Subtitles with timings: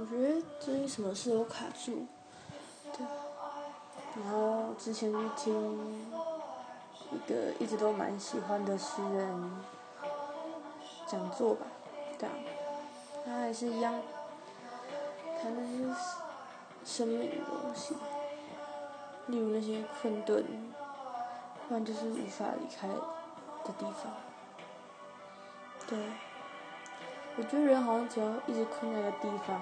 [0.00, 2.06] 我觉得最近什么事都卡住，
[2.96, 3.04] 对。
[4.14, 6.06] 然后之前听
[7.10, 9.50] 一个一直都蛮喜欢的诗人
[11.04, 11.66] 讲座吧，
[12.16, 12.32] 对啊，
[13.24, 13.92] 他还是一样
[15.42, 15.92] 谈的是
[16.84, 17.96] 生命的东西，
[19.26, 20.44] 例如那些困顿，
[21.66, 22.94] 不然就是无法离开的
[23.76, 24.12] 地方，
[25.88, 25.98] 对。
[27.38, 29.60] 我觉得人好像只要一直困在一个地方，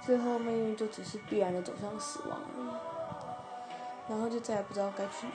[0.00, 5.32] 最后命运就只是必然的走向死亡而已，然后就再也不知道该去哪。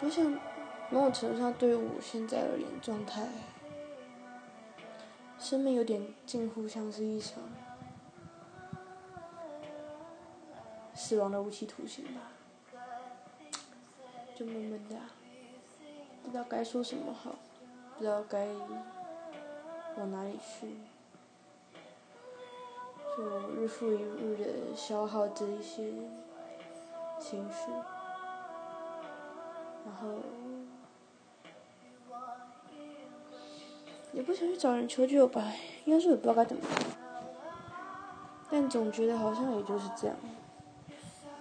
[0.00, 0.24] 我想，
[0.90, 3.22] 某种程度上，对于我现在而言，状态，
[5.38, 7.40] 生命有点近乎像是一场
[10.92, 12.32] 死亡的无期徒刑吧，
[14.36, 14.96] 就闷闷的，
[16.24, 17.36] 不知道该说什么好。
[17.98, 18.46] 不知道该
[19.96, 20.76] 往哪里去，
[23.16, 25.92] 就日复一日的消耗着一些
[27.18, 27.72] 情绪，
[29.84, 30.08] 然后
[34.12, 35.52] 也不想去找人求救吧，
[35.84, 36.70] 应该说也不知道该怎么办，
[38.48, 40.16] 但总觉得好像也就是这样，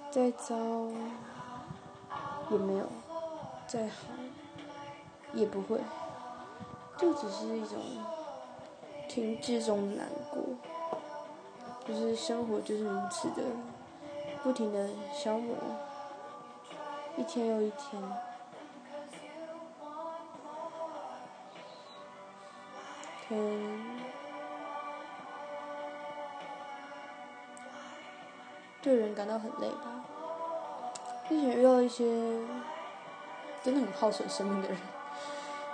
[0.09, 0.55] 再糟
[2.49, 2.87] 也没有，
[3.67, 4.07] 再好
[5.35, 5.79] 也不会。
[6.97, 7.77] 就只是一种
[9.07, 10.43] 停滞中的难过，
[11.87, 13.43] 就是生活就是如此的
[14.43, 15.55] 不停的消磨，
[17.15, 18.01] 一天又一天，
[23.29, 23.99] 嗯，
[28.81, 30.03] 对人感到很累吧，
[31.29, 32.03] 并且遇到一些
[33.63, 34.77] 真的很耗损生命的人。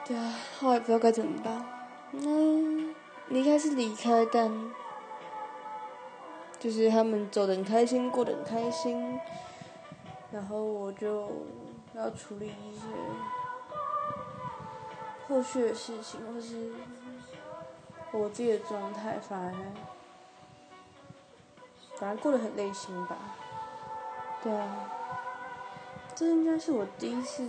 [0.06, 1.66] 对啊，我也不知道该怎么办。
[2.12, 2.94] 嗯，
[3.30, 4.52] 离开是离开，但
[6.60, 9.18] 就是他们走的很开心，过得很开心，
[10.30, 11.32] 然后我就
[11.96, 12.82] 要处理一些
[15.30, 16.74] 后续的事情，或者是
[18.12, 19.54] 我自己的状态，反而
[21.96, 23.16] 反而过得很累心吧。
[24.44, 24.92] 对啊，
[26.14, 27.48] 这应该是我第一次。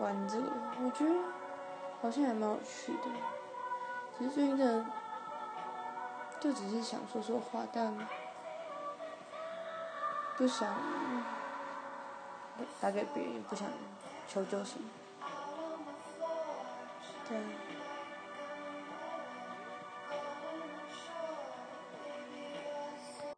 [0.00, 0.46] 玩这个，
[0.82, 1.14] 我觉得
[2.00, 3.04] 好像还蛮有趣的。
[4.18, 4.84] 其实最近的，
[6.40, 7.94] 就只是想说说话，但
[10.36, 10.74] 不想
[12.80, 13.68] 打给别人，不想
[14.26, 14.88] 求救什么。
[17.28, 17.69] 对。